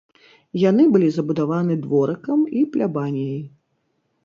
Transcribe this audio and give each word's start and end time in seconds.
Яны 0.61 0.85
былі 0.95 1.09
забудаваны 1.17 1.77
дворыкам 1.83 2.39
і 2.61 2.65
плябаніяй. 2.75 3.39